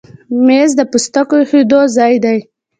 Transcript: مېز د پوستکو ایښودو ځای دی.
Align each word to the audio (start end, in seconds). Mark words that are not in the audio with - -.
مېز 0.45 0.71
د 0.79 0.81
پوستکو 0.91 1.35
ایښودو 1.41 1.81
ځای 1.95 2.15
دی. 2.23 2.37